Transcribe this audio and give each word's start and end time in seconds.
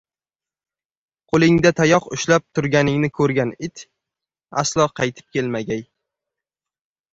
–qo‘lingda 1.33 1.71
tayoq 1.79 2.07
ushlab 2.17 2.45
turganingni 2.59 3.11
ko‘rgan 3.19 3.53
it 3.69 3.85
aslo 4.65 4.89
qaytib 5.03 5.39
kelmagay. 5.39 5.89